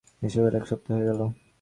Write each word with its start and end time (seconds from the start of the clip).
এসবের 0.21 0.53
এক 0.55 0.65
সপ্তাহ 0.69 0.93
হয়ে 0.95 1.07
গেল। 1.09 1.21